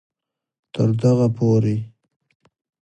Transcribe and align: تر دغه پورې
تر 0.73 0.89
دغه 1.01 1.27
پورې 1.37 1.77